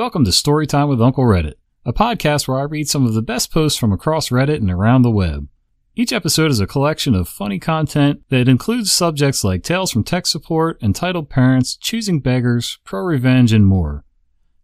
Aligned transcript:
Welcome 0.00 0.24
to 0.24 0.30
Storytime 0.30 0.88
with 0.88 1.02
Uncle 1.02 1.24
Reddit, 1.24 1.56
a 1.84 1.92
podcast 1.92 2.48
where 2.48 2.58
I 2.58 2.62
read 2.62 2.88
some 2.88 3.04
of 3.04 3.12
the 3.12 3.20
best 3.20 3.52
posts 3.52 3.78
from 3.78 3.92
across 3.92 4.30
Reddit 4.30 4.56
and 4.56 4.70
around 4.70 5.02
the 5.02 5.10
web. 5.10 5.46
Each 5.94 6.10
episode 6.10 6.50
is 6.50 6.58
a 6.58 6.66
collection 6.66 7.14
of 7.14 7.28
funny 7.28 7.58
content 7.58 8.22
that 8.30 8.48
includes 8.48 8.90
subjects 8.90 9.44
like 9.44 9.62
tales 9.62 9.92
from 9.92 10.02
tech 10.02 10.26
support, 10.26 10.82
entitled 10.82 11.28
parents, 11.28 11.76
choosing 11.76 12.18
beggars, 12.18 12.78
pro 12.82 13.02
revenge, 13.02 13.52
and 13.52 13.66
more. 13.66 14.06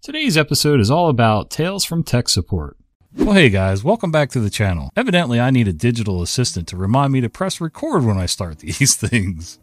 Today's 0.01 0.39
episode 0.39 0.81
is 0.81 0.91
all 0.91 1.11
about 1.11 1.51
tales 1.51 1.85
from 1.85 2.03
tech 2.03 2.31
support. 2.31 2.79
Well, 3.15 3.35
hey 3.35 3.51
guys, 3.51 3.85
welcome 3.85 4.11
back 4.11 4.31
to 4.31 4.41
the 4.41 4.49
channel. 4.49 4.89
Evidently, 4.97 5.39
I 5.39 5.51
need 5.51 5.69
a 5.69 5.75
digital 5.75 6.23
assistant 6.23 6.67
to 6.69 6.79
remind 6.79 7.13
me 7.13 7.21
to 7.21 7.29
press 7.29 7.61
record 7.61 8.05
when 8.07 8.17
I 8.17 8.25
start 8.25 8.61
these 8.61 8.97
things. 8.97 9.59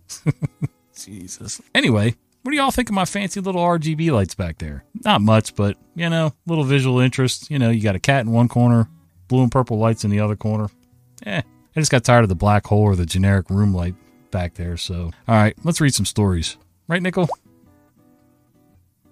Jesus. 0.95 1.63
Anyway, 1.73 2.13
what 2.43 2.51
do 2.51 2.57
y'all 2.57 2.71
think 2.71 2.89
of 2.89 2.95
my 2.95 3.05
fancy 3.05 3.39
little 3.39 3.61
RGB 3.61 4.11
lights 4.11 4.35
back 4.35 4.57
there? 4.57 4.83
Not 5.05 5.21
much, 5.21 5.55
but, 5.55 5.77
you 5.95 6.09
know, 6.09 6.33
little 6.45 6.65
visual 6.65 6.99
interest. 6.99 7.49
You 7.49 7.57
know, 7.57 7.69
you 7.69 7.81
got 7.81 7.95
a 7.95 7.99
cat 7.99 8.25
in 8.25 8.31
one 8.31 8.49
corner, 8.49 8.89
blue 9.29 9.43
and 9.43 9.51
purple 9.51 9.77
lights 9.77 10.03
in 10.03 10.11
the 10.11 10.19
other 10.19 10.35
corner. 10.35 10.67
Eh, 11.25 11.41
I 11.41 11.79
just 11.79 11.91
got 11.91 12.03
tired 12.03 12.23
of 12.23 12.29
the 12.29 12.35
black 12.35 12.67
hole 12.67 12.81
or 12.81 12.97
the 12.97 13.05
generic 13.05 13.49
room 13.49 13.73
light 13.73 13.95
back 14.29 14.55
there, 14.55 14.75
so. 14.75 15.11
All 15.27 15.35
right, 15.35 15.55
let's 15.63 15.79
read 15.79 15.93
some 15.93 16.05
stories. 16.05 16.57
Right, 16.89 17.01
Nickel? 17.01 17.29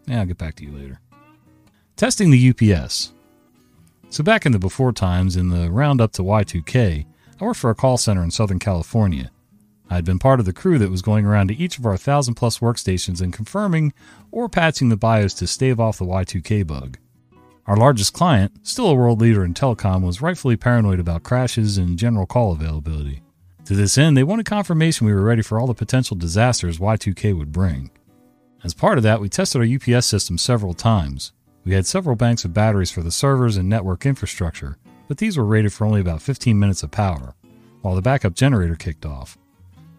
Yeah, 0.08 0.20
I'll 0.20 0.26
get 0.26 0.38
back 0.38 0.56
to 0.56 0.66
you 0.66 0.74
later. 0.74 1.00
Testing 1.96 2.32
the 2.32 2.50
UPS. 2.50 3.14
So, 4.10 4.26
back 4.26 4.46
in 4.46 4.52
the 4.52 4.60
before 4.60 4.92
times, 4.92 5.38
in 5.38 5.50
the 5.50 5.72
roundup 5.72 6.12
to 6.14 6.22
Y2K, 6.22 7.06
I 7.40 7.44
worked 7.46 7.60
for 7.60 7.70
a 7.70 7.76
call 7.76 7.98
center 7.98 8.24
in 8.24 8.32
Southern 8.32 8.60
California. 8.60 9.32
I 9.92 9.96
had 9.96 10.06
been 10.06 10.20
part 10.20 10.40
of 10.40 10.46
the 10.46 10.54
crew 10.54 10.78
that 10.78 10.90
was 10.90 11.02
going 11.02 11.26
around 11.26 11.50
to 11.50 11.54
each 11.54 11.78
of 11.78 11.86
our 11.86 11.98
thousand 11.98 12.36
plus 12.36 12.60
workstations 12.60 13.20
and 13.20 13.34
confirming 13.34 13.92
or 14.32 14.48
patching 14.48 14.88
the 14.88 14.96
BIOS 14.96 15.34
to 15.34 15.48
stave 15.48 15.82
off 15.82 15.98
the 15.98 16.06
Y2K 16.06 16.66
bug. 16.66 16.98
Our 17.68 17.76
largest 17.76 18.14
client, 18.14 18.66
still 18.66 18.88
a 18.88 18.94
world 18.94 19.20
leader 19.20 19.44
in 19.44 19.54
telecom, 19.54 20.02
was 20.06 20.22
rightfully 20.22 20.56
paranoid 20.56 21.02
about 21.02 21.24
crashes 21.24 21.78
and 21.78 22.00
general 22.00 22.26
call 22.26 22.54
availability. 22.54 23.22
To 23.66 23.76
this 23.76 23.98
end, 23.98 24.16
they 24.16 24.24
wanted 24.24 24.46
confirmation 24.46 25.08
we 25.08 25.14
were 25.14 25.26
ready 25.26 25.42
for 25.42 25.60
all 25.60 25.68
the 25.68 25.74
potential 25.74 26.16
disasters 26.16 26.80
Y2K 26.80 27.38
would 27.38 27.52
bring. 27.52 27.92
As 28.64 28.74
part 28.74 28.98
of 28.98 29.04
that, 29.04 29.20
we 29.20 29.28
tested 29.28 29.60
our 29.60 29.98
UPS 29.98 30.06
system 30.06 30.38
several 30.38 30.74
times. 30.74 31.34
We 31.66 31.74
had 31.74 31.86
several 31.86 32.16
banks 32.16 32.46
of 32.46 32.54
batteries 32.54 32.92
for 32.92 33.04
the 33.04 33.12
servers 33.12 33.58
and 33.58 33.68
network 33.68 34.06
infrastructure, 34.06 34.78
but 35.10 35.18
these 35.18 35.38
were 35.38 35.44
rated 35.44 35.74
for 35.74 35.84
only 35.84 36.00
about 36.00 36.22
15 36.22 36.58
minutes 36.58 36.82
of 36.82 36.92
power, 36.92 37.36
while 37.82 37.96
the 37.96 38.02
backup 38.02 38.36
generator 38.36 38.76
kicked 38.76 39.06
off. 39.06 39.38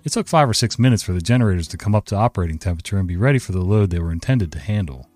It 0.04 0.10
took 0.10 0.26
five 0.26 0.48
or 0.48 0.54
six 0.54 0.78
minutes 0.78 1.02
for 1.02 1.12
the 1.12 1.20
generators 1.20 1.68
to 1.68 1.78
come 1.78 1.94
up 1.94 2.06
to 2.06 2.16
operating 2.16 2.58
temperature 2.58 2.98
and 2.98 3.06
be 3.06 3.16
ready 3.16 3.38
for 3.38 3.52
the 3.52 3.60
load 3.60 3.90
they 3.90 4.00
were 4.00 4.10
intended 4.10 4.50
to 4.52 4.58
handle. 4.58 5.08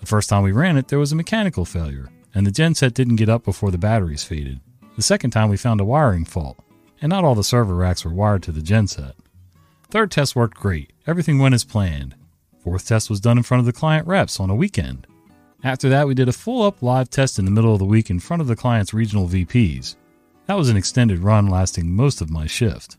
The 0.00 0.06
first 0.06 0.28
time 0.28 0.42
we 0.42 0.52
ran 0.52 0.76
it, 0.76 0.88
there 0.88 0.98
was 0.98 1.12
a 1.12 1.16
mechanical 1.16 1.64
failure, 1.64 2.08
and 2.34 2.46
the 2.46 2.52
genset 2.52 2.94
didn't 2.94 3.16
get 3.16 3.28
up 3.28 3.44
before 3.44 3.70
the 3.70 3.78
batteries 3.78 4.22
faded. 4.22 4.60
The 4.96 5.02
second 5.02 5.30
time, 5.30 5.48
we 5.48 5.56
found 5.56 5.80
a 5.80 5.84
wiring 5.84 6.24
fault, 6.24 6.58
and 7.00 7.10
not 7.10 7.24
all 7.24 7.34
the 7.34 7.42
server 7.42 7.74
racks 7.74 8.04
were 8.04 8.12
wired 8.12 8.42
to 8.44 8.52
the 8.52 8.60
genset. 8.60 9.14
Third 9.90 10.10
test 10.10 10.36
worked 10.36 10.56
great, 10.56 10.92
everything 11.06 11.38
went 11.38 11.54
as 11.54 11.64
planned. 11.64 12.14
Fourth 12.62 12.86
test 12.86 13.10
was 13.10 13.20
done 13.20 13.36
in 13.36 13.42
front 13.42 13.60
of 13.60 13.66
the 13.66 13.72
client 13.72 14.06
reps 14.06 14.38
on 14.38 14.50
a 14.50 14.54
weekend. 14.54 15.06
After 15.64 15.88
that, 15.88 16.06
we 16.06 16.14
did 16.14 16.28
a 16.28 16.32
full 16.32 16.62
up 16.62 16.82
live 16.82 17.10
test 17.10 17.38
in 17.38 17.46
the 17.46 17.50
middle 17.50 17.72
of 17.72 17.78
the 17.78 17.84
week 17.84 18.10
in 18.10 18.20
front 18.20 18.40
of 18.40 18.46
the 18.46 18.56
client's 18.56 18.94
regional 18.94 19.28
VPs. 19.28 19.96
That 20.46 20.56
was 20.56 20.68
an 20.68 20.76
extended 20.76 21.20
run 21.20 21.48
lasting 21.48 21.90
most 21.90 22.20
of 22.20 22.30
my 22.30 22.46
shift. 22.46 22.96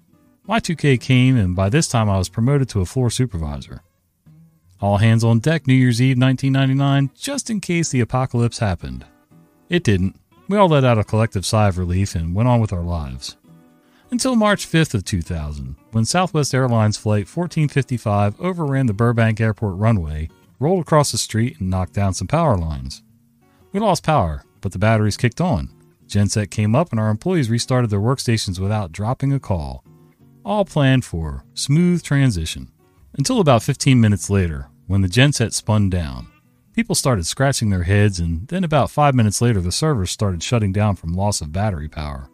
Y2K 0.48 1.02
came, 1.02 1.38
and 1.38 1.56
by 1.56 1.70
this 1.70 1.88
time 1.88 2.08
I 2.08 2.20
was 2.20 2.30
promoted 2.30 2.70
to 2.70 2.82
a 2.82 2.86
floor 2.86 3.10
supervisor. 3.10 3.82
All 4.80 4.98
hands 4.98 5.24
on 5.24 5.40
deck 5.40 5.66
New 5.66 5.74
Year's 5.74 6.00
Eve 6.00 6.20
1999, 6.20 7.10
just 7.16 7.50
in 7.50 7.60
case 7.60 7.90
the 7.90 8.02
apocalypse 8.02 8.60
happened. 8.60 9.06
It 9.70 9.84
didn't. 9.84 10.20
We 10.48 10.58
all 10.58 10.70
let 10.70 10.84
out 10.84 11.00
a 11.00 11.04
collective 11.04 11.48
sigh 11.48 11.70
of 11.70 11.80
relief 11.80 12.14
and 12.14 12.36
went 12.36 12.48
on 12.48 12.62
with 12.62 12.72
our 12.72 12.84
lives. 12.84 13.38
Until 14.12 14.36
March 14.36 14.68
5th 14.68 14.94
of 14.94 15.04
2000, 15.04 15.78
when 15.92 16.06
Southwest 16.06 16.54
Airlines 16.54 16.96
Flight 16.96 17.28
1455 17.28 18.40
overran 18.40 18.86
the 18.86 18.94
Burbank 18.94 19.42
Airport 19.42 19.78
runway, 19.78 20.30
rolled 20.60 20.82
across 20.82 21.12
the 21.12 21.18
street, 21.18 21.60
and 21.60 21.72
knocked 21.72 21.94
down 21.94 22.14
some 22.14 22.28
power 22.28 22.56
lines. 22.56 23.02
We 23.72 23.80
lost 23.80 24.04
power, 24.04 24.44
but 24.62 24.74
the 24.74 24.80
batteries 24.80 25.18
kicked 25.18 25.42
on. 25.42 25.70
Genset 26.08 26.52
came 26.52 26.76
up, 26.76 26.92
and 26.92 27.00
our 27.00 27.10
employees 27.10 27.50
restarted 27.50 27.90
their 27.90 28.00
workstations 28.00 28.60
without 28.60 28.92
dropping 28.92 29.34
a 29.34 29.40
call 29.40 29.84
all 30.46 30.64
planned 30.64 31.04
for 31.04 31.44
smooth 31.56 32.04
transition. 32.04 32.70
Until 33.18 33.40
about 33.40 33.64
15 33.64 34.00
minutes 34.00 34.30
later, 34.30 34.70
when 34.88 35.02
the 35.02 35.08
genset 35.08 35.54
spun 35.54 35.90
down. 35.90 36.28
People 36.74 36.94
started 36.94 37.26
scratching 37.26 37.70
their 37.70 37.84
heads, 37.84 38.20
and 38.20 38.48
then 38.50 38.64
about 38.64 38.92
five 38.92 39.16
minutes 39.16 39.42
later, 39.42 39.62
the 39.62 39.72
servers 39.72 40.12
started 40.12 40.44
shutting 40.44 40.72
down 40.72 40.96
from 40.96 41.14
loss 41.14 41.42
of 41.42 41.52
battery 41.52 41.88
power. 41.88 42.30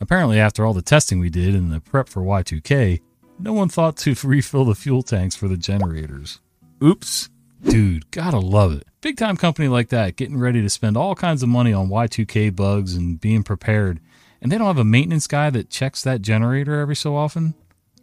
Apparently, 0.00 0.38
after 0.38 0.66
all 0.66 0.74
the 0.74 0.82
testing 0.82 1.20
we 1.20 1.30
did 1.30 1.54
and 1.54 1.72
the 1.72 1.80
prep 1.80 2.08
for 2.08 2.22
Y2K, 2.22 3.00
no 3.38 3.52
one 3.52 3.68
thought 3.68 3.96
to 3.98 4.14
refill 4.24 4.64
the 4.64 4.74
fuel 4.74 5.02
tanks 5.02 5.36
for 5.36 5.48
the 5.48 5.56
generators. 5.56 6.40
Oops. 6.82 7.30
Dude, 7.62 8.10
gotta 8.10 8.40
love 8.40 8.72
it. 8.72 8.84
Big 9.00 9.16
time 9.16 9.36
company 9.36 9.68
like 9.68 9.88
that 9.90 10.16
getting 10.16 10.38
ready 10.38 10.60
to 10.60 10.68
spend 10.68 10.96
all 10.96 11.14
kinds 11.14 11.44
of 11.44 11.48
money 11.48 11.72
on 11.72 11.88
Y2K 11.88 12.54
bugs 12.56 12.96
and 12.96 13.20
being 13.20 13.44
prepared 13.44 14.00
and 14.42 14.52
they 14.52 14.58
don't 14.58 14.66
have 14.66 14.76
a 14.76 14.84
maintenance 14.84 15.26
guy 15.26 15.48
that 15.48 15.70
checks 15.70 16.02
that 16.02 16.20
generator 16.20 16.78
every 16.78 16.96
so 16.96 17.16
often 17.16 17.54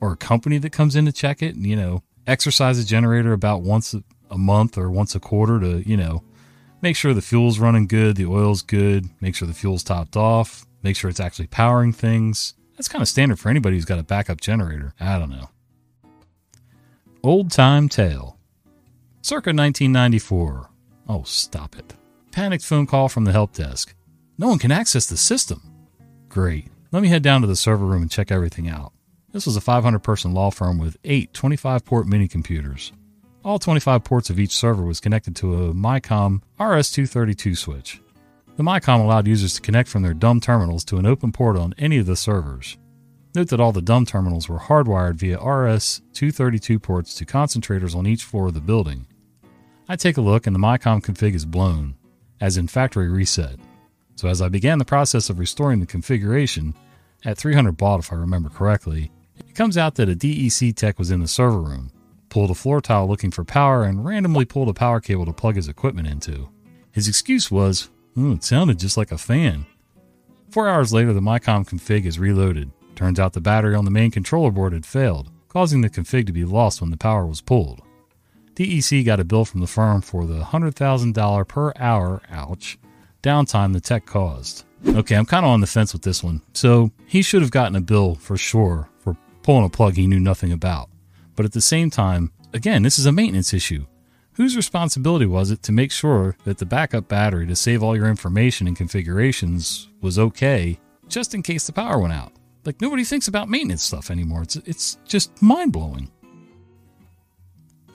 or 0.02 0.14
a 0.14 0.18
company 0.18 0.58
that 0.58 0.72
comes 0.72 0.96
in 0.96 1.06
to 1.06 1.12
check 1.12 1.44
it 1.44 1.54
and 1.56 1.68
you 1.68 1.76
know 1.76 2.02
exercise 2.26 2.78
the 2.80 2.84
generator 2.84 3.34
about 3.34 3.62
once 3.62 3.94
a 4.32 4.38
month 4.38 4.78
or 4.78 4.90
once 4.90 5.14
a 5.14 5.20
quarter 5.20 5.60
to 5.60 5.88
you 5.88 5.98
know 5.98 6.24
make 6.82 6.96
sure 6.96 7.14
the 7.14 7.22
fuel's 7.22 7.60
running 7.60 7.86
good 7.86 8.16
the 8.16 8.26
oil's 8.26 8.64
good 8.64 9.10
make 9.22 9.36
sure 9.36 9.48
the 9.48 9.54
fuel's 9.54 9.84
topped 9.84 10.18
off 10.18 10.66
make 10.84 10.96
sure 10.96 11.10
it's 11.10 11.20
actually 11.20 11.48
powering 11.48 11.94
things. 11.94 12.54
That's 12.76 12.88
kind 12.88 13.02
of 13.02 13.08
standard 13.08 13.40
for 13.40 13.50
anybody 13.50 13.76
who's 13.76 13.86
got 13.86 14.00
a 14.00 14.04
backup 14.04 14.40
generator. 14.40 14.94
I 15.00 15.20
don't 15.20 15.30
know. 15.30 15.50
Old 17.24 17.52
time 17.52 17.90
tale. 17.90 18.38
Circa 19.22 19.50
1994 19.50 20.70
oh 21.10 21.24
stop 21.24 21.76
it. 21.78 21.96
Panicked 22.32 22.64
phone 22.64 22.86
call 22.86 23.10
from 23.10 23.26
the 23.26 23.32
help 23.32 23.54
desk. 23.54 23.94
No 24.38 24.48
one 24.48 24.60
can 24.60 24.72
access 24.72 25.08
the 25.08 25.18
system 25.18 25.69
Great. 26.30 26.68
Let 26.92 27.02
me 27.02 27.10
head 27.10 27.24
down 27.24 27.42
to 27.42 27.48
the 27.48 27.56
server 27.56 27.86
room 27.86 28.04
and 28.04 28.12
check 28.12 28.32
everything 28.32 28.70
out. 28.70 28.94
This 29.32 29.48
was 29.48 29.56
a 29.56 29.62
500 29.62 30.00
person 30.00 30.34
law 30.34 30.52
firm 30.52 30.78
with 30.78 30.98
eight 31.04 31.34
25 31.34 31.84
port 31.84 32.08
mini 32.08 32.28
computers. 32.28 32.92
All 33.44 33.58
25 33.58 34.04
ports 34.04 34.30
of 34.30 34.40
each 34.40 34.56
server 34.56 34.84
was 34.84 35.00
connected 35.00 35.36
to 35.38 35.56
a 35.56 35.74
Micom 35.74 36.42
RS232 36.60 37.58
switch. 37.58 38.02
The 38.58 38.64
Micom 38.64 39.00
allowed 39.00 39.28
users 39.28 39.56
to 39.56 39.62
connect 39.62 39.90
from 39.90 40.04
their 40.04 40.14
dumb 40.14 40.40
terminals 40.40 40.84
to 40.86 40.98
an 40.98 41.06
open 41.06 41.32
port 41.32 41.58
on 41.58 41.74
any 41.78 41.98
of 41.98 42.06
the 42.06 42.16
servers. 42.16 42.78
Note 43.34 43.48
that 43.50 43.60
all 43.60 43.72
the 43.72 43.82
dumb 43.82 44.06
terminals 44.06 44.50
were 44.50 44.60
hardwired 44.60 45.16
via 45.16 45.38
RS232 45.38 46.82
ports 46.82 47.16
to 47.16 47.26
concentrators 47.26 47.96
on 47.96 48.06
each 48.06 48.24
floor 48.24 48.48
of 48.48 48.54
the 48.54 48.62
building. 48.62 49.08
I 49.88 49.96
take 49.96 50.18
a 50.18 50.22
look 50.22 50.46
and 50.46 50.56
the 50.56 50.60
Micom 50.60 51.02
config 51.02 51.34
is 51.34 51.46
blown, 51.46 51.96
as 52.42 52.58
in 52.58 52.68
factory 52.68 53.10
reset. 53.10 53.60
So 54.20 54.28
as 54.28 54.42
I 54.42 54.50
began 54.50 54.80
the 54.80 54.84
process 54.84 55.30
of 55.30 55.40
restoring 55.40 55.80
the 55.80 55.86
configuration, 55.86 56.74
at 57.24 57.38
300 57.38 57.78
baud 57.78 58.02
if 58.02 58.12
I 58.12 58.18
remember 58.18 58.50
correctly, 58.50 59.14
it 59.38 59.56
comes 59.56 59.78
out 59.78 59.96
that 59.96 60.10
a 60.10 60.14
DEC 60.14 60.76
tech 60.76 61.00
was 61.00 61.10
in 61.10 61.22
the 61.22 61.28
server 61.30 61.62
room, 61.62 61.90
pulled 62.28 62.52
a 62.52 62.54
floor 62.54 62.82
tile 62.82 63.08
looking 63.08 63.32
for 63.32 63.46
power, 63.46 63.86
and 63.86 64.04
randomly 64.04 64.44
pulled 64.44 64.68
a 64.68 64.74
power 64.74 65.00
cable 65.00 65.26
to 65.26 65.32
plug 65.32 65.56
his 65.56 65.70
equipment 65.70 66.10
into. 66.10 66.50
His 66.92 67.08
excuse 67.08 67.50
was, 67.50 67.92
oh, 68.18 68.34
it 68.34 68.44
sounded 68.44 68.78
just 68.78 68.98
like 68.98 69.14
a 69.14 69.18
fan. 69.18 69.66
Four 70.50 70.68
hours 70.68 70.92
later, 70.92 71.14
the 71.14 71.22
Micom 71.22 71.66
config 71.66 72.04
is 72.04 72.20
reloaded. 72.20 72.72
Turns 72.98 73.22
out 73.22 73.32
the 73.32 73.40
battery 73.40 73.74
on 73.74 73.86
the 73.86 73.90
main 73.90 74.12
controller 74.12 74.52
board 74.52 74.74
had 74.74 74.86
failed, 74.86 75.32
causing 75.48 75.80
the 75.80 75.90
config 75.90 76.26
to 76.26 76.34
be 76.34 76.44
lost 76.44 76.82
when 76.82 76.92
the 76.92 76.98
power 76.98 77.26
was 77.26 77.40
pulled. 77.40 77.82
DEC 78.56 79.06
got 79.06 79.22
a 79.22 79.24
bill 79.24 79.46
from 79.46 79.62
the 79.62 79.66
firm 79.66 80.02
for 80.02 80.26
the 80.26 80.42
$100,000 80.42 81.48
per 81.48 81.72
hour, 81.78 82.22
ouch, 82.30 82.78
downtime 83.22 83.74
the 83.74 83.82
tech 83.82 84.06
caused. 84.06 84.66
Okay, 84.88 85.16
I'm 85.16 85.26
kind 85.26 85.46
of 85.46 85.52
on 85.52 85.62
the 85.62 85.68
fence 85.68 85.94
with 85.94 86.04
this 86.04 86.24
one. 86.24 86.42
So 86.54 86.92
he 87.06 87.22
should 87.22 87.42
have 87.42 87.52
gotten 87.52 87.76
a 87.76 87.82
bill 87.82 88.16
for 88.16 88.38
sure 88.38 88.90
for 89.00 89.18
pulling 89.44 89.66
a 89.66 89.70
plug 89.70 89.96
he 89.96 90.08
knew 90.08 90.20
nothing 90.20 90.52
about. 90.52 90.90
But 91.36 91.46
at 91.46 91.52
the 91.52 91.62
same 91.62 91.90
time, 91.90 92.32
again, 92.54 92.84
this 92.84 92.98
is 92.98 93.06
a 93.06 93.12
maintenance 93.12 93.54
issue. 93.54 93.86
Whose 94.34 94.56
responsibility 94.56 95.26
was 95.26 95.52
it 95.52 95.64
to 95.64 95.74
make 95.74 95.92
sure 95.92 96.38
that 96.46 96.60
the 96.60 96.66
backup 96.66 97.10
battery 97.10 97.46
to 97.48 97.56
save 97.58 97.84
all 97.84 97.96
your 97.96 98.08
information 98.08 98.68
and 98.68 98.78
configurations 98.78 99.90
was 100.00 100.18
okay 100.18 100.80
just 101.10 101.36
in 101.36 101.44
case 101.44 101.68
the 101.68 101.74
power 101.74 102.00
went 102.00 102.14
out? 102.14 102.32
Like 102.66 102.80
nobody 102.80 103.04
thinks 103.04 103.28
about 103.28 103.50
maintenance 103.50 103.84
stuff 103.84 104.10
anymore. 104.10 104.44
It's 104.44 104.56
it's 104.56 104.98
just 105.06 105.42
mind-blowing. 105.42 106.10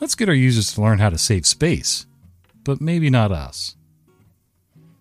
Let's 0.00 0.15
get 0.15 0.29
our 0.29 0.35
users 0.35 0.75
to 0.75 0.82
learn 0.82 0.99
how 0.99 1.09
to 1.09 1.17
save 1.17 1.47
space, 1.47 2.05
but 2.62 2.81
maybe 2.81 3.09
not 3.09 3.32
us. 3.32 3.77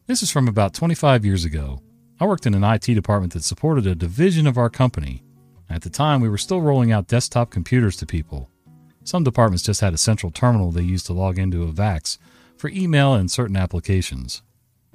This 0.06 0.22
is 0.22 0.30
from 0.30 0.50
about 0.50 0.74
25 0.74 1.24
years 1.24 1.46
ago. 1.46 1.82
I 2.20 2.26
worked 2.26 2.46
in 2.46 2.54
an 2.54 2.64
IT 2.66 2.94
department 2.94 3.32
that 3.34 3.44
supported 3.46 3.88
a 3.88 3.96
division 3.96 4.48
of 4.48 4.58
our 4.58 4.70
company. 4.70 5.24
At 5.70 5.82
the 5.82 5.90
time, 5.90 6.20
we 6.20 6.28
were 6.28 6.38
still 6.38 6.60
rolling 6.60 6.92
out 6.92 7.08
desktop 7.08 7.52
computers 7.52 7.96
to 7.98 8.06
people. 8.06 8.50
Some 9.06 9.24
departments 9.24 9.64
just 9.64 9.80
had 9.80 9.94
a 9.94 9.98
central 9.98 10.30
terminal 10.30 10.72
they 10.72 10.82
used 10.82 11.06
to 11.06 11.14
log 11.14 11.40
into 11.40 11.64
a 11.64 11.72
VAX, 11.72 12.20
for 12.58 12.70
email 12.70 13.14
and 13.14 13.32
certain 13.32 13.56
applications. 13.56 14.42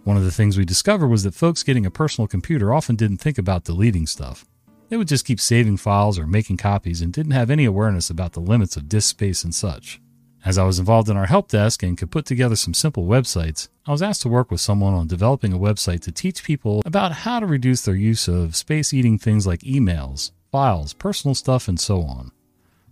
One 0.04 0.18
of 0.18 0.24
the 0.24 0.30
things 0.30 0.58
we 0.58 0.66
discovered 0.66 1.08
was 1.08 1.22
that 1.22 1.34
folks 1.34 1.62
getting 1.62 1.86
a 1.86 1.90
personal 1.90 2.28
computer 2.28 2.74
often 2.74 2.94
didn't 2.94 3.16
think 3.16 3.38
about 3.38 3.64
deleting 3.64 4.06
stuff. 4.06 4.44
They 4.90 4.98
would 4.98 5.08
just 5.08 5.24
keep 5.24 5.40
saving 5.40 5.78
files 5.78 6.18
or 6.18 6.26
making 6.26 6.58
copies 6.58 7.00
and 7.00 7.14
didn't 7.14 7.32
have 7.32 7.48
any 7.48 7.64
awareness 7.64 8.10
about 8.10 8.34
the 8.34 8.40
limits 8.40 8.76
of 8.76 8.90
disk 8.90 9.08
space 9.08 9.42
and 9.42 9.54
such. 9.54 10.02
As 10.44 10.56
I 10.56 10.64
was 10.64 10.78
involved 10.78 11.08
in 11.08 11.16
our 11.16 11.26
help 11.26 11.48
desk 11.48 11.82
and 11.82 11.98
could 11.98 12.10
put 12.10 12.24
together 12.24 12.56
some 12.56 12.74
simple 12.74 13.06
websites, 13.06 13.68
I 13.86 13.92
was 13.92 14.02
asked 14.02 14.22
to 14.22 14.28
work 14.28 14.50
with 14.50 14.60
someone 14.60 14.94
on 14.94 15.06
developing 15.08 15.52
a 15.52 15.58
website 15.58 16.00
to 16.02 16.12
teach 16.12 16.44
people 16.44 16.82
about 16.84 17.12
how 17.12 17.40
to 17.40 17.46
reduce 17.46 17.82
their 17.82 17.96
use 17.96 18.28
of 18.28 18.54
space 18.54 18.94
eating 18.94 19.18
things 19.18 19.46
like 19.46 19.60
emails, 19.60 20.30
files, 20.52 20.94
personal 20.94 21.34
stuff, 21.34 21.68
and 21.68 21.78
so 21.78 22.02
on. 22.02 22.30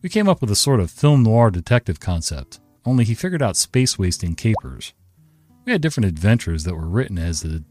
We 0.03 0.09
came 0.09 0.29
up 0.29 0.41
with 0.41 0.51
a 0.51 0.57
sort 0.57 0.81
of 0.81 0.91
film 0.91 1.23
noir 1.23 1.51
detective 1.51 2.01
concept, 2.01 2.61
only 2.85 3.05
he 3.05 3.15
figured 3.15 3.43
out 3.43 3.57
space 3.57 3.99
wasting 3.99 4.35
capers. 4.35 4.93
We 5.65 5.73
had 5.73 5.81
different 5.81 6.09
adventures 6.09 6.65
that 6.65 6.75
were 6.75 6.89
written 6.89 7.19
as 7.19 7.43
the 7.43 7.65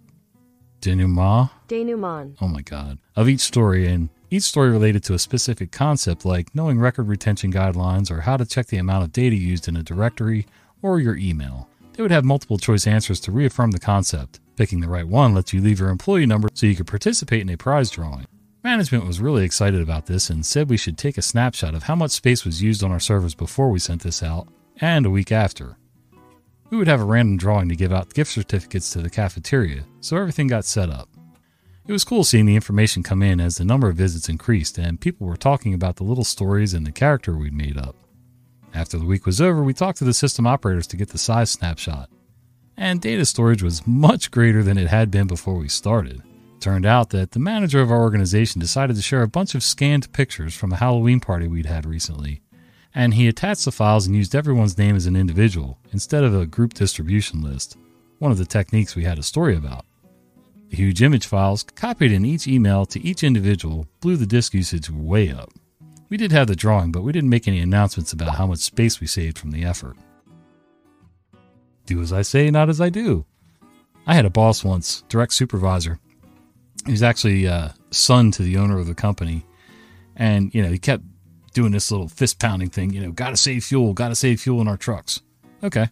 denouement. 0.82 1.50
Denouement. 1.68 2.38
Oh 2.42 2.48
my 2.48 2.62
god. 2.62 3.00
Of 3.16 3.30
each 3.30 3.42
story, 3.42 3.88
and 3.88 4.10
each 4.30 4.44
story 4.44 4.70
related 4.70 5.04
to 5.04 5.14
a 5.14 5.20
specific 5.20 5.72
concept 5.72 6.26
like 6.26 6.54
knowing 6.56 6.80
record 6.80 7.08
retention 7.08 7.52
guidelines 7.52 8.10
or 8.10 8.22
how 8.22 8.38
to 8.38 8.46
check 8.46 8.68
the 8.68 8.78
amount 8.78 9.04
of 9.04 9.12
data 9.12 9.36
used 9.36 9.68
in 9.68 9.76
a 9.76 9.84
directory 9.84 10.46
or 10.82 11.00
your 11.00 11.16
email. 11.16 11.70
They 11.94 12.02
would 12.02 12.12
have 12.12 12.26
multiple 12.26 12.58
choice 12.58 12.88
answers 12.88 13.20
to 13.22 13.32
reaffirm 13.32 13.72
the 13.72 13.80
concept. 13.80 14.40
Picking 14.56 14.82
the 14.82 14.90
right 14.90 15.08
one 15.08 15.34
lets 15.34 15.54
you 15.54 15.62
leave 15.62 15.80
your 15.80 15.90
employee 15.90 16.26
number 16.26 16.50
so 16.54 16.66
you 16.66 16.76
could 16.76 16.88
participate 16.88 17.42
in 17.42 17.50
a 17.50 17.58
prize 17.58 17.90
drawing. 17.90 18.26
Management 18.64 19.06
was 19.06 19.22
really 19.22 19.46
excited 19.46 19.82
about 19.82 20.08
this 20.08 20.30
and 20.30 20.46
said 20.46 20.70
we 20.70 20.78
should 20.78 20.98
take 20.98 21.18
a 21.18 21.22
snapshot 21.22 21.76
of 21.76 21.84
how 21.84 21.96
much 21.96 22.12
space 22.12 22.44
was 22.44 22.64
used 22.64 22.84
on 22.84 22.92
our 22.92 23.00
servers 23.00 23.36
before 23.36 23.70
we 23.70 23.80
sent 23.80 24.02
this 24.02 24.24
out 24.24 24.48
and 24.82 25.06
a 25.06 25.10
week 25.10 25.32
after. 25.32 25.78
We 26.72 26.78
would 26.78 26.88
have 26.88 27.00
a 27.00 27.06
random 27.06 27.38
drawing 27.38 27.70
to 27.70 27.76
give 27.76 27.94
out 27.94 28.14
gift 28.14 28.32
certificates 28.32 28.92
to 28.92 29.02
the 29.02 29.10
cafeteria, 29.10 29.86
so 30.02 30.18
everything 30.18 30.48
got 30.48 30.66
set 30.66 30.90
up. 30.90 31.08
It 31.88 31.92
was 31.92 32.04
cool 32.04 32.24
seeing 32.24 32.46
the 32.46 32.56
information 32.56 33.04
come 33.04 33.22
in 33.22 33.40
as 33.40 33.58
the 33.58 33.66
number 33.66 33.90
of 33.90 33.96
visits 33.96 34.28
increased 34.28 34.78
and 34.78 35.00
people 35.00 35.28
were 35.28 35.38
talking 35.38 35.74
about 35.74 35.98
the 35.98 36.04
little 36.04 36.24
stories 36.24 36.74
and 36.74 36.86
the 36.86 36.92
character 36.92 37.38
we'd 37.38 37.54
made 37.54 37.78
up. 37.78 37.96
After 38.74 38.98
the 38.98 39.06
week 39.06 39.26
was 39.26 39.40
over, 39.40 39.64
we 39.64 39.74
talked 39.74 40.00
to 40.00 40.04
the 40.04 40.14
system 40.14 40.48
operators 40.48 40.88
to 40.88 40.98
get 40.98 41.10
the 41.10 41.18
size 41.18 41.52
snapshot. 41.52 42.10
And 42.76 43.00
data 43.00 43.26
storage 43.26 43.64
was 43.64 43.86
much 43.88 44.32
greater 44.32 44.64
than 44.64 44.78
it 44.78 44.88
had 44.88 45.12
been 45.12 45.28
before 45.28 45.56
we 45.56 45.70
started. 45.70 46.22
turned 46.60 46.86
out 46.86 47.12
that 47.12 47.32
the 47.32 47.40
manager 47.40 47.82
of 47.82 47.92
our 47.92 48.02
organization 48.02 48.60
decided 48.60 48.96
to 48.96 49.02
share 49.02 49.22
a 49.22 49.28
bunch 49.28 49.54
of 49.54 49.64
scanned 49.64 50.12
pictures 50.12 50.56
from 50.56 50.72
a 50.72 50.78
Halloween 50.78 51.20
party 51.20 51.48
we'd 51.48 51.68
had 51.68 51.86
recently 51.86 52.42
and 52.96 53.14
he 53.14 53.28
attached 53.28 53.66
the 53.66 53.72
files 53.72 54.08
and 54.08 54.16
used 54.16 54.34
everyone's 54.34 54.78
name 54.78 54.96
as 54.96 55.06
an 55.06 55.18
individual 55.18 55.78
instead 55.92 56.24
of 56.24 56.34
a 56.34 56.46
group 56.46 56.74
distribution 56.74 57.42
list, 57.42 57.78
one 58.20 58.32
of 58.32 58.38
the 58.38 58.46
techniques 58.46 58.96
we 58.96 59.04
had 59.04 59.20
a 59.20 59.24
story 59.24 59.56
about. 59.56 59.86
The 60.70 60.78
huge 60.78 61.02
image 61.02 61.26
files 61.26 61.64
copied 61.64 62.12
in 62.12 62.26
each 62.26 62.48
email 62.48 62.86
to 62.88 63.00
each 63.06 63.24
individual 63.24 63.88
blew 64.02 64.18
the 64.18 64.26
disk 64.26 64.54
usage 64.54 64.90
way 64.90 65.32
up. 65.32 65.52
We 66.10 66.18
did 66.18 66.32
have 66.32 66.48
the 66.48 66.56
drawing, 66.56 66.92
but 66.92 67.04
we 67.04 67.12
didn't 67.12 67.30
make 67.30 67.48
any 67.48 67.60
announcements 67.60 68.14
about 68.14 68.36
how 68.36 68.48
much 68.48 68.60
space 68.60 69.00
we 69.00 69.08
saved 69.08 69.38
from 69.38 69.52
the 69.52 69.64
effort. 69.64 69.96
Do 71.86 72.02
as 72.02 72.14
I 72.14 72.22
say, 72.24 72.50
not 72.50 72.70
as 72.70 72.82
I 72.82 72.90
do. 72.90 73.26
I 74.08 74.14
had 74.14 74.26
a 74.26 74.30
boss 74.30 74.64
once, 74.64 75.04
direct 75.10 75.34
supervisor. 75.34 76.00
He 76.86 76.92
was 76.92 77.04
actually 77.04 77.48
uh, 77.48 77.70
son 77.92 78.32
to 78.32 78.44
the 78.44 78.58
owner 78.58 78.78
of 78.78 78.86
the 78.88 78.94
company, 78.94 79.46
and 80.16 80.54
you 80.54 80.62
know 80.62 80.70
he 80.70 80.78
kept 80.78 81.04
doing 81.54 81.72
this 81.72 81.90
little 81.90 82.08
fist 82.08 82.40
pounding 82.40 82.70
thing. 82.70 82.94
You 82.94 83.02
know, 83.02 83.12
got 83.12 83.32
to 83.32 83.38
save 83.38 83.64
fuel, 83.64 83.94
got 83.94 84.10
to 84.10 84.16
save 84.16 84.42
fuel 84.42 84.62
in 84.62 84.68
our 84.68 84.78
trucks. 84.78 85.22
Okay. 85.64 85.90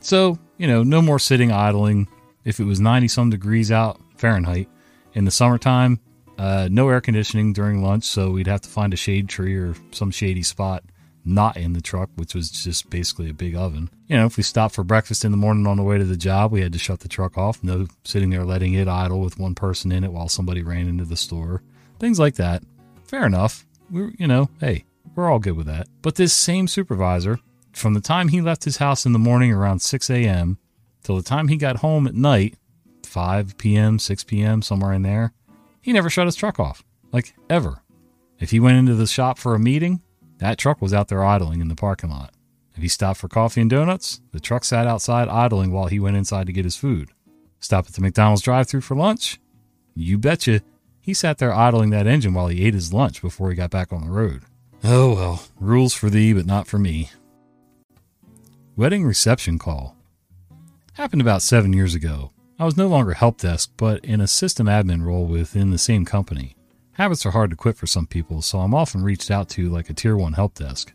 So, 0.00 0.38
you 0.58 0.66
know, 0.66 0.82
no 0.82 1.00
more 1.00 1.18
sitting 1.18 1.50
idling. 1.50 2.08
If 2.44 2.60
it 2.60 2.64
was 2.64 2.80
90 2.80 3.08
some 3.08 3.30
degrees 3.30 3.70
out 3.70 4.00
Fahrenheit 4.16 4.68
in 5.14 5.24
the 5.24 5.30
summertime, 5.30 6.00
uh, 6.38 6.68
no 6.70 6.88
air 6.88 7.00
conditioning 7.00 7.52
during 7.52 7.82
lunch. 7.82 8.04
So 8.04 8.30
we'd 8.30 8.46
have 8.46 8.62
to 8.62 8.68
find 8.68 8.92
a 8.94 8.96
shade 8.96 9.28
tree 9.28 9.56
or 9.56 9.74
some 9.92 10.10
shady 10.10 10.42
spot 10.42 10.84
not 11.22 11.58
in 11.58 11.74
the 11.74 11.82
truck, 11.82 12.08
which 12.16 12.34
was 12.34 12.50
just 12.50 12.88
basically 12.88 13.28
a 13.28 13.34
big 13.34 13.54
oven. 13.54 13.90
You 14.06 14.16
know, 14.16 14.24
if 14.24 14.38
we 14.38 14.42
stopped 14.42 14.74
for 14.74 14.82
breakfast 14.82 15.22
in 15.22 15.32
the 15.32 15.36
morning 15.36 15.66
on 15.66 15.76
the 15.76 15.82
way 15.82 15.98
to 15.98 16.04
the 16.04 16.16
job, 16.16 16.50
we 16.50 16.62
had 16.62 16.72
to 16.72 16.78
shut 16.78 17.00
the 17.00 17.08
truck 17.08 17.36
off. 17.36 17.62
No 17.62 17.88
sitting 18.04 18.30
there 18.30 18.44
letting 18.44 18.72
it 18.72 18.88
idle 18.88 19.20
with 19.20 19.38
one 19.38 19.54
person 19.54 19.92
in 19.92 20.02
it 20.02 20.12
while 20.12 20.28
somebody 20.28 20.62
ran 20.62 20.88
into 20.88 21.04
the 21.04 21.18
store. 21.18 21.62
Things 21.98 22.18
like 22.18 22.36
that. 22.36 22.62
Fair 23.04 23.26
enough 23.26 23.66
we're, 23.90 24.12
you 24.18 24.26
know, 24.26 24.48
hey, 24.60 24.84
we're 25.14 25.30
all 25.30 25.38
good 25.38 25.56
with 25.56 25.66
that. 25.66 25.88
But 26.02 26.14
this 26.14 26.32
same 26.32 26.68
supervisor, 26.68 27.38
from 27.72 27.94
the 27.94 28.00
time 28.00 28.28
he 28.28 28.40
left 28.40 28.64
his 28.64 28.78
house 28.78 29.04
in 29.04 29.12
the 29.12 29.18
morning 29.18 29.52
around 29.52 29.80
6 29.80 30.10
a.m. 30.10 30.58
till 31.10 31.16
the 31.16 31.22
time 31.24 31.48
he 31.48 31.56
got 31.56 31.78
home 31.78 32.06
at 32.06 32.14
night, 32.14 32.54
5 33.04 33.58
p.m., 33.58 33.98
6 33.98 34.22
p.m., 34.22 34.62
somewhere 34.62 34.92
in 34.92 35.02
there, 35.02 35.32
he 35.80 35.92
never 35.92 36.08
shut 36.08 36.26
his 36.26 36.36
truck 36.36 36.60
off. 36.60 36.84
Like, 37.10 37.34
ever. 37.48 37.82
If 38.38 38.52
he 38.52 38.60
went 38.60 38.78
into 38.78 38.94
the 38.94 39.08
shop 39.08 39.36
for 39.36 39.56
a 39.56 39.58
meeting, 39.58 40.02
that 40.38 40.56
truck 40.56 40.80
was 40.80 40.94
out 40.94 41.08
there 41.08 41.24
idling 41.24 41.60
in 41.60 41.66
the 41.66 41.74
parking 41.74 42.10
lot. 42.10 42.32
If 42.76 42.82
he 42.82 42.86
stopped 42.86 43.18
for 43.18 43.26
coffee 43.26 43.60
and 43.60 43.68
donuts, 43.68 44.20
the 44.30 44.38
truck 44.38 44.62
sat 44.62 44.86
outside 44.86 45.26
idling 45.26 45.72
while 45.72 45.88
he 45.88 45.98
went 45.98 46.16
inside 46.16 46.46
to 46.46 46.52
get 46.52 46.64
his 46.64 46.76
food. 46.76 47.10
Stop 47.58 47.88
at 47.88 47.94
the 47.94 48.00
McDonald's 48.00 48.42
drive 48.42 48.68
through 48.68 48.82
for 48.82 48.94
lunch? 48.94 49.40
You 49.96 50.16
betcha 50.16 50.60
he 51.00 51.12
sat 51.12 51.38
there 51.38 51.52
idling 51.52 51.90
that 51.90 52.06
engine 52.06 52.34
while 52.34 52.46
he 52.46 52.64
ate 52.64 52.74
his 52.74 52.92
lunch 52.92 53.20
before 53.20 53.50
he 53.50 53.56
got 53.56 53.70
back 53.70 53.92
on 53.92 54.04
the 54.04 54.12
road. 54.12 54.42
Oh 54.84 55.14
well, 55.16 55.42
rules 55.58 55.92
for 55.92 56.08
thee, 56.08 56.32
but 56.32 56.46
not 56.46 56.68
for 56.68 56.78
me. 56.78 57.10
Wedding 58.76 59.04
reception 59.04 59.58
call. 59.58 59.96
Happened 60.94 61.22
about 61.22 61.40
seven 61.40 61.72
years 61.72 61.94
ago. 61.94 62.32
I 62.58 62.64
was 62.64 62.76
no 62.76 62.88
longer 62.88 63.14
help 63.14 63.38
desk, 63.38 63.70
but 63.76 64.04
in 64.04 64.20
a 64.20 64.26
system 64.26 64.66
admin 64.66 65.04
role 65.04 65.24
within 65.24 65.70
the 65.70 65.78
same 65.78 66.04
company. 66.04 66.56
Habits 66.92 67.24
are 67.24 67.30
hard 67.30 67.50
to 67.50 67.56
quit 67.56 67.76
for 67.76 67.86
some 67.86 68.06
people, 68.06 68.42
so 68.42 68.58
I'm 68.58 68.74
often 68.74 69.02
reached 69.02 69.30
out 69.30 69.48
to 69.50 69.70
like 69.70 69.88
a 69.88 69.94
tier 69.94 70.16
1 70.16 70.32
help 70.32 70.54
desk. 70.54 70.92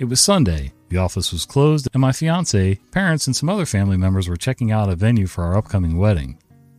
It 0.00 0.06
was 0.06 0.20
Sunday, 0.20 0.72
the 0.88 0.98
office 0.98 1.32
was 1.32 1.46
closed, 1.46 1.88
and 1.94 2.00
my 2.00 2.10
fiance, 2.10 2.80
parents, 2.90 3.28
and 3.28 3.36
some 3.36 3.48
other 3.48 3.64
family 3.66 3.96
members 3.96 4.28
were 4.28 4.36
checking 4.36 4.72
out 4.72 4.90
a 4.90 4.96
venue 4.96 5.28
for 5.28 5.44
our 5.44 5.56
upcoming 5.56 5.96
wedding. 5.96 6.36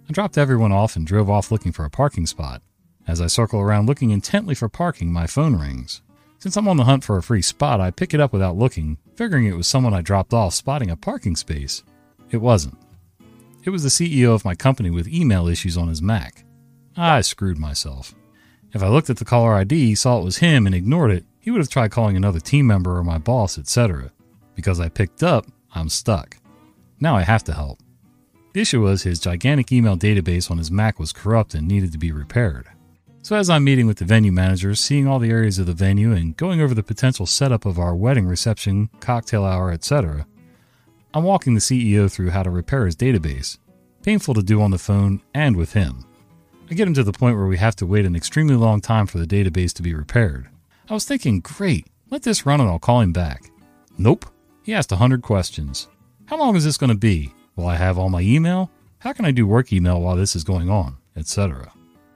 I 0.10 0.12
dropped 0.12 0.38
everyone 0.38 0.74
off 0.74 0.98
and 0.98 1.08
drove 1.08 1.30
off 1.30 1.52
looking 1.52 1.72
for 1.72 1.86
a 1.86 1.90
parking 1.90 2.26
spot. 2.26 2.62
As 3.08 3.22
I 3.22 3.28
circle 3.28 3.62
around 3.62 3.88
looking 3.88 4.12
intently 4.12 4.56
for 4.56 4.68
parking, 4.68 5.12
my 5.12 5.26
phone 5.26 5.56
rings. 5.56 6.02
Since 6.38 6.58
I'm 6.58 6.68
on 6.68 6.78
the 6.78 6.84
hunt 6.84 7.06
for 7.06 7.18
a 7.18 7.24
free 7.24 7.42
spot, 7.42 7.80
I 7.80 7.92
pick 7.92 8.14
it 8.14 8.20
up 8.20 8.34
without 8.34 8.58
looking, 8.58 8.98
figuring 9.16 9.46
it 9.46 9.56
was 9.56 9.68
someone 9.68 9.94
I 9.94 10.02
dropped 10.02 10.34
off 10.34 10.54
spotting 10.54 10.92
a 10.92 10.98
parking 10.98 11.36
space. 11.36 11.84
It 12.32 12.42
wasn't. 12.42 12.78
It 13.64 13.70
was 13.70 13.84
the 13.84 13.90
CEO 13.90 14.34
of 14.34 14.46
my 14.46 14.56
company 14.56 14.90
with 14.90 15.08
email 15.08 15.48
issues 15.48 15.78
on 15.78 15.90
his 15.90 16.02
Mac. 16.02 16.46
I 16.96 17.22
screwed 17.22 17.60
myself. 17.60 18.16
If 18.74 18.82
I 18.82 18.88
looked 18.88 19.10
at 19.10 19.18
the 19.18 19.26
caller 19.26 19.54
ID, 19.54 19.96
saw 19.96 20.20
it 20.20 20.24
was 20.24 20.38
him, 20.38 20.66
and 20.66 20.74
ignored 20.74 21.12
it, 21.12 21.26
he 21.40 21.52
would 21.52 21.60
have 21.60 21.70
tried 21.70 21.92
calling 21.92 22.16
another 22.16 22.40
team 22.40 22.68
member 22.68 22.98
or 22.98 23.04
my 23.04 23.18
boss, 23.18 23.60
etc. 23.60 24.12
Because 24.56 24.80
I 24.80 24.88
picked 24.88 25.24
up, 25.24 25.46
I'm 25.76 25.90
stuck. 25.90 26.38
Now 27.02 27.18
I 27.18 27.24
have 27.24 27.44
to 27.46 27.54
help. 27.54 27.80
The 28.54 28.62
issue 28.62 28.82
was 28.82 29.04
his 29.04 29.20
gigantic 29.20 29.72
email 29.72 29.98
database 29.98 30.50
on 30.50 30.58
his 30.58 30.72
Mac 30.72 31.00
was 31.00 31.14
corrupt 31.14 31.54
and 31.54 31.68
needed 31.68 31.92
to 31.92 31.98
be 31.98 32.12
repaired. 32.12 32.68
So, 33.24 33.36
as 33.36 33.50
I'm 33.50 33.64
meeting 33.64 33.88
with 33.88 33.98
the 33.98 34.06
venue 34.06 34.32
manager, 34.32 34.74
seeing 34.74 35.08
all 35.08 35.20
the 35.20 35.30
areas 35.30 35.60
of 35.60 35.68
the 35.68 35.74
venue, 35.74 36.12
and 36.12 36.36
going 36.36 36.60
over 36.60 36.74
the 36.74 36.82
potential 36.82 37.26
setup 37.28 37.66
of 37.66 37.78
our 37.78 37.96
wedding 37.96 38.26
reception, 38.26 38.90
cocktail 39.00 39.46
hour, 39.46 39.72
etc., 39.72 40.26
I'm 41.14 41.24
walking 41.24 41.56
the 41.56 41.60
CEO 41.60 42.10
through 42.10 42.30
how 42.30 42.44
to 42.44 42.50
repair 42.50 42.86
his 42.86 42.96
database. 42.96 43.58
Painful 44.02 44.34
to 44.34 44.42
do 44.42 44.62
on 44.62 44.72
the 44.72 44.78
phone 44.78 45.22
and 45.34 45.58
with 45.58 45.74
him. 45.74 46.06
I 46.70 46.74
get 46.74 46.88
him 46.88 46.94
to 46.94 47.04
the 47.04 47.12
point 47.12 47.36
where 47.36 47.48
we 47.48 47.58
have 47.58 47.76
to 47.78 47.86
wait 47.86 48.06
an 48.06 48.16
extremely 48.16 48.56
long 48.56 48.80
time 48.80 49.08
for 49.08 49.18
the 49.18 49.28
database 49.28 49.74
to 49.74 49.82
be 49.82 49.94
repaired. 49.94 50.48
I 50.90 50.94
was 50.94 51.04
thinking, 51.04 51.42
great, 51.42 51.88
let 52.10 52.24
this 52.24 52.46
run 52.46 52.62
and 52.62 52.70
I'll 52.70 52.80
call 52.80 53.02
him 53.02 53.12
back. 53.12 53.52
Nope. 53.98 54.26
He 54.64 54.74
asked 54.74 54.94
a 54.94 54.96
hundred 54.96 55.22
questions. 55.22 55.90
How 56.28 56.38
long 56.38 56.56
is 56.56 56.64
this 56.64 56.78
going 56.78 56.92
to 56.92 56.98
be? 56.98 57.34
Will 57.58 57.68
I 57.68 57.76
have 57.76 57.98
all 57.98 58.10
my 58.10 58.22
email? 58.22 58.72
How 59.00 59.12
can 59.12 59.26
I 59.26 59.32
do 59.32 59.46
work 59.46 59.74
email 59.74 60.00
while 60.00 60.16
this 60.16 60.34
is 60.34 60.46
going 60.46 60.70
on? 60.70 60.96
Etc. 61.18 61.70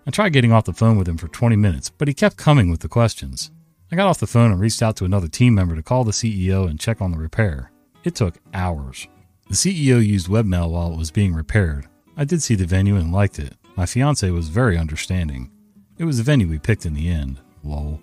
I 0.07 0.11
tried 0.11 0.31
getting 0.31 0.53
off 0.53 0.63
the 0.63 0.71
phone 0.71 0.97
with 0.97 1.09
him 1.09 1.17
for 1.17 1.27
20 1.27 1.57
minutes, 1.57 1.89
but 1.89 2.07
he 2.07 2.13
kept 2.13 2.37
coming 2.37 2.69
with 2.69 2.79
the 2.79 2.87
questions. 2.87 3.51
I 3.91 3.97
got 3.97 4.07
off 4.07 4.19
the 4.19 4.27
phone 4.27 4.51
and 4.51 4.61
reached 4.61 4.81
out 4.81 4.95
to 4.97 5.05
another 5.05 5.27
team 5.27 5.53
member 5.53 5.75
to 5.75 5.83
call 5.83 6.05
the 6.05 6.11
CEO 6.11 6.69
and 6.69 6.79
check 6.79 7.01
on 7.01 7.11
the 7.11 7.17
repair. 7.17 7.71
It 8.05 8.13
took 8.13 8.35
hours. 8.53 9.07
The 9.50 9.55
CEO 9.55 10.05
used 10.05 10.27
webmail 10.27 10.69
while 10.69 10.93
it 10.93 10.97
was 10.97 11.09
being 11.09 11.33
repaired. 11.33 11.88
I 12.15 12.24
did 12.24 12.43
see 12.43 12.53
the 12.53 12.67
venue 12.67 12.97
and 12.97 13.12
liked 13.12 13.39
it. 13.39 13.55
My 13.75 13.88
fiance 13.88 14.29
was 14.29 14.47
very 14.50 14.77
understanding. 14.77 15.50
It 15.97 16.05
was 16.05 16.17
the 16.17 16.24
venue 16.24 16.47
we 16.47 16.59
picked 16.59 16.85
in 16.85 16.93
the 16.93 17.09
end. 17.09 17.39
Lol. 17.63 18.00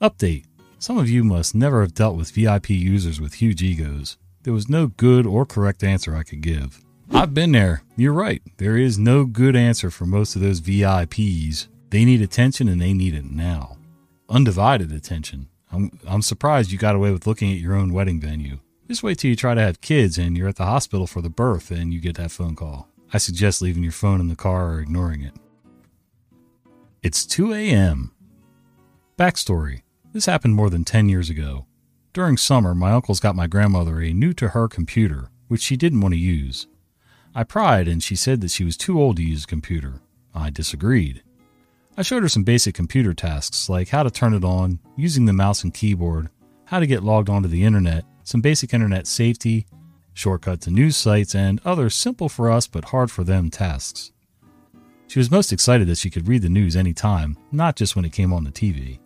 Update. 0.00 0.46
Some 0.78 0.96
of 0.96 1.10
you 1.10 1.22
must 1.22 1.54
never 1.54 1.82
have 1.82 1.92
dealt 1.92 2.16
with 2.16 2.30
VIP 2.30 2.70
users 2.70 3.20
with 3.20 3.34
huge 3.34 3.62
egos. 3.62 4.16
There 4.44 4.54
was 4.54 4.70
no 4.70 4.86
good 4.86 5.26
or 5.26 5.44
correct 5.44 5.84
answer 5.84 6.16
I 6.16 6.22
could 6.22 6.40
give. 6.40 6.80
I've 7.12 7.34
been 7.34 7.52
there. 7.52 7.82
You're 7.96 8.14
right. 8.14 8.40
There 8.56 8.78
is 8.78 8.98
no 8.98 9.26
good 9.26 9.54
answer 9.54 9.90
for 9.90 10.06
most 10.06 10.34
of 10.34 10.40
those 10.40 10.62
VIPs. 10.62 11.68
They 11.90 12.06
need 12.06 12.22
attention 12.22 12.68
and 12.68 12.80
they 12.80 12.94
need 12.94 13.14
it 13.14 13.26
now. 13.26 13.76
Undivided 14.30 14.92
attention. 14.92 15.50
I'm, 15.70 15.90
I'm 16.08 16.22
surprised 16.22 16.72
you 16.72 16.78
got 16.78 16.96
away 16.96 17.10
with 17.12 17.26
looking 17.26 17.52
at 17.52 17.58
your 17.58 17.74
own 17.74 17.92
wedding 17.92 18.18
venue. 18.18 18.60
Just 18.90 19.04
wait 19.04 19.18
till 19.18 19.30
you 19.30 19.36
try 19.36 19.54
to 19.54 19.60
have 19.60 19.80
kids 19.80 20.18
and 20.18 20.36
you're 20.36 20.48
at 20.48 20.56
the 20.56 20.64
hospital 20.64 21.06
for 21.06 21.22
the 21.22 21.30
birth 21.30 21.70
and 21.70 21.94
you 21.94 22.00
get 22.00 22.16
that 22.16 22.32
phone 22.32 22.56
call. 22.56 22.88
I 23.12 23.18
suggest 23.18 23.62
leaving 23.62 23.84
your 23.84 23.92
phone 23.92 24.18
in 24.20 24.26
the 24.26 24.34
car 24.34 24.72
or 24.72 24.80
ignoring 24.80 25.22
it. 25.22 25.32
It's 27.00 27.24
2 27.24 27.54
a.m. 27.54 28.10
Backstory 29.16 29.82
This 30.12 30.26
happened 30.26 30.56
more 30.56 30.70
than 30.70 30.82
10 30.82 31.08
years 31.08 31.30
ago. 31.30 31.66
During 32.12 32.36
summer, 32.36 32.74
my 32.74 32.90
uncles 32.90 33.20
got 33.20 33.36
my 33.36 33.46
grandmother 33.46 34.00
a 34.00 34.12
new 34.12 34.32
to 34.32 34.48
her 34.48 34.66
computer, 34.66 35.30
which 35.46 35.62
she 35.62 35.76
didn't 35.76 36.00
want 36.00 36.14
to 36.14 36.18
use. 36.18 36.66
I 37.32 37.44
pried 37.44 37.86
and 37.86 38.02
she 38.02 38.16
said 38.16 38.40
that 38.40 38.50
she 38.50 38.64
was 38.64 38.76
too 38.76 39.00
old 39.00 39.18
to 39.18 39.22
use 39.22 39.44
a 39.44 39.46
computer. 39.46 40.00
I 40.34 40.50
disagreed. 40.50 41.22
I 41.96 42.02
showed 42.02 42.24
her 42.24 42.28
some 42.28 42.42
basic 42.42 42.74
computer 42.74 43.14
tasks 43.14 43.68
like 43.68 43.90
how 43.90 44.02
to 44.02 44.10
turn 44.10 44.34
it 44.34 44.42
on, 44.42 44.80
using 44.96 45.26
the 45.26 45.32
mouse 45.32 45.62
and 45.62 45.72
keyboard, 45.72 46.28
how 46.64 46.80
to 46.80 46.88
get 46.88 47.04
logged 47.04 47.30
onto 47.30 47.48
the 47.48 47.62
internet, 47.62 48.04
some 48.30 48.40
basic 48.40 48.72
internet 48.72 49.08
safety, 49.08 49.66
shortcut 50.14 50.60
to 50.60 50.70
news 50.70 50.96
sites, 50.96 51.34
and 51.34 51.60
other 51.64 51.90
simple 51.90 52.28
for 52.28 52.48
us 52.48 52.68
but 52.68 52.86
hard 52.86 53.10
for 53.10 53.24
them 53.24 53.50
tasks. 53.50 54.12
She 55.08 55.18
was 55.18 55.32
most 55.32 55.52
excited 55.52 55.88
that 55.88 55.98
she 55.98 56.10
could 56.10 56.28
read 56.28 56.42
the 56.42 56.48
news 56.48 56.76
any 56.76 56.92
time, 56.92 57.36
not 57.50 57.74
just 57.74 57.96
when 57.96 58.04
it 58.04 58.12
came 58.12 58.32
on 58.32 58.44
the 58.44 58.52
TV. 58.52 59.00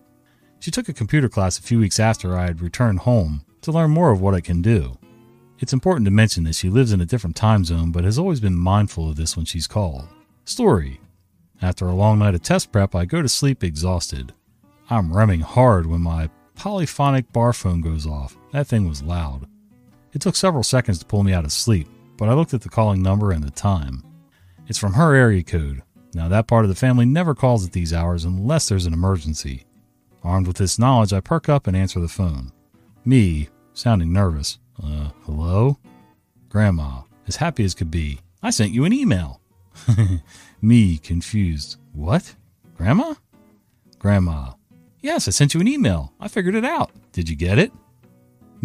She 0.61 0.71
took 0.71 0.90
a 0.90 0.93
computer 0.93 1.31
class 1.31 1.59
a 1.59 1.62
few 1.62 1.78
weeks 1.78 1.99
after 1.99 2.37
I 2.37 2.45
had 2.45 2.61
returned 2.61 3.00
home 3.00 3.47
to 3.62 3.73
learn 3.73 3.93
more 3.93 4.11
of 4.11 4.21
what 4.21 4.35
it 4.35 4.43
can 4.43 4.61
do. 4.61 4.99
It's 5.59 5.73
important 5.73 6.04
to 6.04 6.11
mention 6.11 6.45
that 6.45 6.54
she 6.54 6.69
lives 6.69 6.93
in 6.93 7.00
a 7.00 7.07
different 7.07 7.37
time 7.37 7.64
zone 7.64 7.93
but 7.93 8.04
has 8.04 8.19
always 8.19 8.40
been 8.40 8.57
mindful 8.57 9.09
of 9.09 9.16
this 9.16 9.37
when 9.38 9.47
she's 9.47 9.66
called. 9.66 10.07
Story 10.45 11.00
After 11.62 11.87
a 11.87 11.95
long 11.95 12.19
night 12.19 12.35
of 12.35 12.43
test 12.43 12.71
prep, 12.73 12.95
I 12.95 13.07
go 13.07 13.23
to 13.23 13.28
sleep 13.28 13.64
exhausted. 13.64 14.35
I'm 14.90 15.16
remming 15.16 15.40
hard 15.40 15.87
when 15.87 16.02
my 16.02 16.28
polyphonic 16.57 17.33
bar 17.33 17.54
phone 17.54 17.81
goes 17.81 18.07
off. 18.07 18.37
That 18.54 18.68
thing 18.68 18.88
was 18.88 19.02
loud. 19.02 19.49
It 20.12 20.20
took 20.20 20.37
several 20.37 20.62
seconds 20.62 21.00
to 21.00 21.04
pull 21.04 21.25
me 21.25 21.32
out 21.32 21.44
of 21.44 21.50
sleep, 21.50 21.88
but 22.16 22.28
I 22.28 22.34
looked 22.34 22.54
at 22.54 22.61
the 22.61 22.68
calling 22.68 23.02
number 23.02 23.32
and 23.32 23.42
the 23.42 23.50
time. 23.50 24.04
It's 24.68 24.78
from 24.78 24.92
her 24.92 25.12
area 25.12 25.42
code. 25.42 25.82
Now, 26.14 26.28
that 26.28 26.46
part 26.46 26.64
of 26.64 26.68
the 26.68 26.76
family 26.76 27.04
never 27.04 27.34
calls 27.34 27.66
at 27.66 27.73
these 27.73 27.92
hours 27.92 28.25
unless 28.25 28.68
there's 28.68 28.87
an 28.87 28.92
emergency. 28.92 29.64
Armed 30.23 30.46
with 30.46 30.56
this 30.56 30.78
knowledge, 30.78 31.12
I 31.12 31.18
perk 31.18 31.49
up 31.49 31.66
and 31.66 31.76
answer 31.76 31.99
the 31.99 32.06
phone. 32.06 32.52
Me, 33.04 33.49
sounding 33.73 34.12
nervous. 34.12 34.61
Uh, 34.80 35.08
hello? 35.25 35.76
Grandma, 36.49 37.02
as 37.26 37.34
happy 37.34 37.64
as 37.64 37.75
could 37.75 37.90
be. 37.90 38.20
I 38.40 38.50
sent 38.50 38.70
you 38.70 38.84
an 38.84 38.92
email. 38.92 39.40
Me, 40.62 40.99
confused. 40.99 41.78
What? 41.92 42.37
Grandma? 42.76 43.14
Grandma, 43.99 44.52
Yes, 45.00 45.26
I 45.26 45.32
sent 45.32 45.54
you 45.54 45.61
an 45.61 45.68
email. 45.68 46.12
I 46.20 46.28
figured 46.28 46.54
it 46.54 46.64
out. 46.64 46.92
Did 47.12 47.28
you 47.28 47.34
get 47.37 47.58
it? 47.58 47.73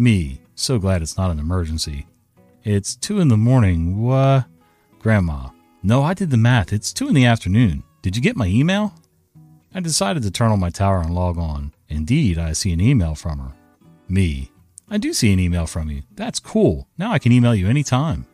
Me, 0.00 0.40
so 0.54 0.78
glad 0.78 1.02
it's 1.02 1.18
not 1.18 1.30
an 1.30 1.38
emergency. 1.38 2.06
It's 2.64 2.96
two 2.96 3.20
in 3.20 3.28
the 3.28 3.36
morning. 3.36 4.00
What? 4.00 4.46
Grandma, 4.98 5.50
no, 5.82 6.02
I 6.02 6.14
did 6.14 6.30
the 6.30 6.38
math. 6.38 6.72
It's 6.72 6.94
two 6.94 7.08
in 7.08 7.12
the 7.12 7.26
afternoon. 7.26 7.82
Did 8.00 8.16
you 8.16 8.22
get 8.22 8.34
my 8.34 8.46
email? 8.46 8.94
I 9.74 9.80
decided 9.80 10.22
to 10.22 10.30
turn 10.30 10.52
on 10.52 10.58
my 10.58 10.70
tower 10.70 11.02
and 11.02 11.14
log 11.14 11.36
on. 11.36 11.74
Indeed, 11.90 12.38
I 12.38 12.54
see 12.54 12.72
an 12.72 12.80
email 12.80 13.14
from 13.14 13.40
her. 13.40 13.52
Me, 14.08 14.50
I 14.88 14.96
do 14.96 15.12
see 15.12 15.34
an 15.34 15.38
email 15.38 15.66
from 15.66 15.90
you. 15.90 16.00
That's 16.14 16.40
cool. 16.40 16.88
Now 16.96 17.12
I 17.12 17.18
can 17.18 17.30
email 17.30 17.54
you 17.54 17.68
anytime. 17.68 18.24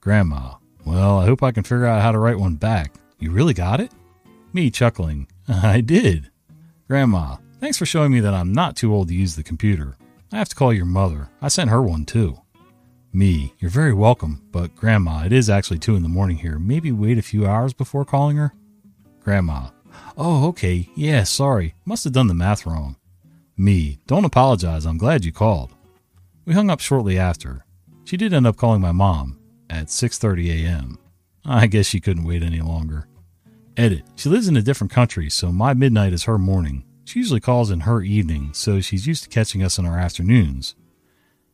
Grandma, 0.00 0.54
well, 0.84 1.18
I 1.18 1.24
hope 1.24 1.42
I 1.42 1.50
can 1.50 1.64
figure 1.64 1.86
out 1.86 2.00
how 2.00 2.12
to 2.12 2.18
write 2.20 2.38
one 2.38 2.54
back. 2.54 2.94
You 3.18 3.32
really 3.32 3.54
got 3.54 3.80
it? 3.80 3.90
Me 4.52 4.70
chuckling, 4.70 5.26
I 5.48 5.80
did. 5.80 6.30
Grandma, 6.86 7.38
thanks 7.58 7.76
for 7.76 7.86
showing 7.86 8.12
me 8.12 8.20
that 8.20 8.34
I'm 8.34 8.52
not 8.52 8.76
too 8.76 8.94
old 8.94 9.08
to 9.08 9.14
use 9.14 9.34
the 9.34 9.42
computer. 9.42 9.96
I 10.32 10.38
have 10.38 10.48
to 10.48 10.56
call 10.56 10.72
your 10.72 10.86
mother. 10.86 11.28
I 11.42 11.48
sent 11.48 11.70
her 11.70 11.82
one 11.82 12.06
too. 12.06 12.38
Me, 13.12 13.52
you're 13.58 13.70
very 13.70 13.92
welcome, 13.92 14.42
but 14.50 14.74
Grandma, 14.74 15.24
it 15.26 15.32
is 15.32 15.50
actually 15.50 15.78
2 15.78 15.96
in 15.96 16.02
the 16.02 16.08
morning 16.08 16.38
here. 16.38 16.58
Maybe 16.58 16.90
wait 16.90 17.18
a 17.18 17.22
few 17.22 17.46
hours 17.46 17.74
before 17.74 18.06
calling 18.06 18.38
her? 18.38 18.54
Grandma, 19.20 19.68
oh, 20.16 20.48
okay. 20.48 20.88
Yeah, 20.94 21.24
sorry. 21.24 21.74
Must 21.84 22.04
have 22.04 22.14
done 22.14 22.28
the 22.28 22.34
math 22.34 22.64
wrong. 22.64 22.96
Me, 23.58 23.98
don't 24.06 24.24
apologize. 24.24 24.86
I'm 24.86 24.96
glad 24.96 25.26
you 25.26 25.32
called. 25.32 25.74
We 26.46 26.54
hung 26.54 26.70
up 26.70 26.80
shortly 26.80 27.18
after. 27.18 27.66
She 28.04 28.16
did 28.16 28.32
end 28.32 28.46
up 28.46 28.56
calling 28.56 28.80
my 28.80 28.92
mom 28.92 29.38
at 29.68 29.88
6:30 29.88 30.64
a.m. 30.64 30.98
I 31.44 31.66
guess 31.66 31.86
she 31.86 32.00
couldn't 32.00 32.24
wait 32.24 32.42
any 32.42 32.62
longer. 32.62 33.06
Edit. 33.76 34.04
She 34.16 34.28
lives 34.28 34.48
in 34.48 34.56
a 34.56 34.62
different 34.62 34.92
country, 34.92 35.28
so 35.28 35.52
my 35.52 35.74
midnight 35.74 36.12
is 36.12 36.24
her 36.24 36.38
morning. 36.38 36.84
She 37.12 37.18
usually 37.18 37.40
calls 37.40 37.70
in 37.70 37.80
her 37.80 38.00
evening, 38.00 38.54
so 38.54 38.80
she's 38.80 39.06
used 39.06 39.24
to 39.24 39.28
catching 39.28 39.62
us 39.62 39.76
in 39.76 39.84
our 39.84 39.98
afternoons. 39.98 40.74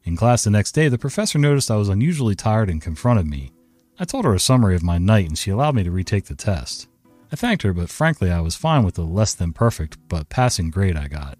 In 0.04 0.16
class 0.16 0.44
the 0.44 0.50
next 0.50 0.70
day, 0.70 0.88
the 0.88 0.98
professor 0.98 1.36
noticed 1.36 1.68
I 1.68 1.74
was 1.74 1.88
unusually 1.88 2.36
tired 2.36 2.70
and 2.70 2.80
confronted 2.80 3.26
me. 3.26 3.50
I 3.98 4.04
told 4.04 4.24
her 4.24 4.32
a 4.32 4.38
summary 4.38 4.76
of 4.76 4.84
my 4.84 4.98
night 4.98 5.26
and 5.26 5.36
she 5.36 5.50
allowed 5.50 5.74
me 5.74 5.82
to 5.82 5.90
retake 5.90 6.26
the 6.26 6.36
test. 6.36 6.86
I 7.32 7.34
thanked 7.34 7.64
her, 7.64 7.72
but 7.72 7.90
frankly, 7.90 8.30
I 8.30 8.40
was 8.40 8.54
fine 8.54 8.84
with 8.84 8.94
the 8.94 9.02
less 9.02 9.34
than 9.34 9.52
perfect 9.52 9.98
but 10.06 10.28
passing 10.28 10.70
grade 10.70 10.96
I 10.96 11.08
got. 11.08 11.38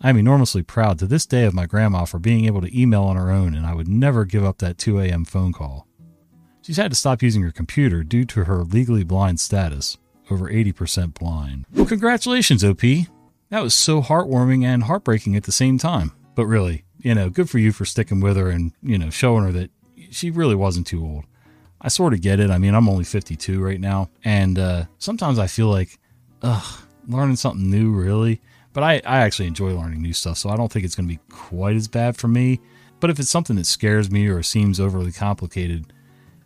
I 0.00 0.10
am 0.10 0.18
enormously 0.18 0.62
proud 0.62 1.00
to 1.00 1.08
this 1.08 1.26
day 1.26 1.42
of 1.42 1.52
my 1.52 1.66
grandma 1.66 2.04
for 2.04 2.20
being 2.20 2.44
able 2.44 2.60
to 2.60 2.80
email 2.80 3.02
on 3.02 3.16
her 3.16 3.32
own, 3.32 3.56
and 3.56 3.66
I 3.66 3.74
would 3.74 3.88
never 3.88 4.24
give 4.24 4.44
up 4.44 4.58
that 4.58 4.78
2 4.78 5.00
a.m. 5.00 5.24
phone 5.24 5.52
call. 5.52 5.88
She's 6.60 6.76
had 6.76 6.92
to 6.92 6.96
stop 6.96 7.22
using 7.22 7.42
her 7.42 7.50
computer 7.50 8.04
due 8.04 8.24
to 8.26 8.44
her 8.44 8.62
legally 8.62 9.02
blind 9.02 9.40
status, 9.40 9.98
over 10.30 10.48
80% 10.48 11.14
blind. 11.14 11.66
Well, 11.74 11.86
congratulations, 11.86 12.62
OP. 12.62 12.82
That 13.52 13.62
was 13.62 13.74
so 13.74 14.00
heartwarming 14.00 14.64
and 14.64 14.84
heartbreaking 14.84 15.36
at 15.36 15.44
the 15.44 15.52
same 15.52 15.76
time. 15.76 16.12
But 16.34 16.46
really, 16.46 16.84
you 17.00 17.14
know, 17.14 17.28
good 17.28 17.50
for 17.50 17.58
you 17.58 17.70
for 17.70 17.84
sticking 17.84 18.18
with 18.18 18.38
her 18.38 18.48
and, 18.48 18.72
you 18.82 18.96
know, 18.96 19.10
showing 19.10 19.44
her 19.44 19.52
that 19.52 19.70
she 20.10 20.30
really 20.30 20.54
wasn't 20.54 20.86
too 20.86 21.04
old. 21.04 21.26
I 21.78 21.88
sort 21.88 22.14
of 22.14 22.22
get 22.22 22.40
it. 22.40 22.50
I 22.50 22.56
mean, 22.56 22.74
I'm 22.74 22.88
only 22.88 23.04
52 23.04 23.62
right 23.62 23.78
now. 23.78 24.08
And 24.24 24.58
uh, 24.58 24.84
sometimes 24.96 25.38
I 25.38 25.48
feel 25.48 25.66
like, 25.66 25.98
ugh, 26.40 26.80
learning 27.06 27.36
something 27.36 27.70
new, 27.70 27.92
really. 27.92 28.40
But 28.72 28.84
I, 28.84 28.94
I 29.04 29.18
actually 29.18 29.48
enjoy 29.48 29.74
learning 29.74 30.00
new 30.00 30.14
stuff, 30.14 30.38
so 30.38 30.48
I 30.48 30.56
don't 30.56 30.72
think 30.72 30.86
it's 30.86 30.94
going 30.94 31.06
to 31.10 31.14
be 31.14 31.20
quite 31.28 31.76
as 31.76 31.88
bad 31.88 32.16
for 32.16 32.28
me. 32.28 32.58
But 33.00 33.10
if 33.10 33.18
it's 33.18 33.28
something 33.28 33.56
that 33.56 33.66
scares 33.66 34.10
me 34.10 34.28
or 34.28 34.42
seems 34.42 34.80
overly 34.80 35.12
complicated, 35.12 35.92